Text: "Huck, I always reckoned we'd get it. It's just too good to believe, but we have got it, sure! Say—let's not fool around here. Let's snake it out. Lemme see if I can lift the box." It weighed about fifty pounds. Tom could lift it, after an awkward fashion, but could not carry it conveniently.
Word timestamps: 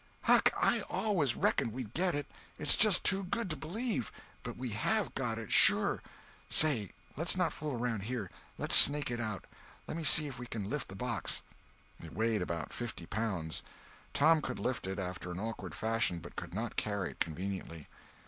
"Huck, 0.23 0.51
I 0.57 0.81
always 0.89 1.35
reckoned 1.35 1.73
we'd 1.73 1.93
get 1.93 2.15
it. 2.15 2.25
It's 2.57 2.75
just 2.75 3.03
too 3.03 3.21
good 3.25 3.51
to 3.51 3.55
believe, 3.55 4.11
but 4.41 4.57
we 4.57 4.69
have 4.71 5.13
got 5.13 5.37
it, 5.37 5.51
sure! 5.51 6.01
Say—let's 6.49 7.37
not 7.37 7.53
fool 7.53 7.75
around 7.77 8.01
here. 8.01 8.31
Let's 8.57 8.73
snake 8.75 9.11
it 9.11 9.19
out. 9.19 9.45
Lemme 9.85 10.03
see 10.03 10.25
if 10.25 10.41
I 10.41 10.45
can 10.45 10.67
lift 10.67 10.87
the 10.87 10.95
box." 10.95 11.43
It 12.03 12.15
weighed 12.15 12.41
about 12.41 12.73
fifty 12.73 13.05
pounds. 13.05 13.61
Tom 14.11 14.41
could 14.41 14.57
lift 14.57 14.87
it, 14.87 14.97
after 14.97 15.29
an 15.29 15.39
awkward 15.39 15.75
fashion, 15.75 16.17
but 16.17 16.35
could 16.35 16.55
not 16.55 16.77
carry 16.77 17.11
it 17.11 17.19
conveniently. 17.19 17.87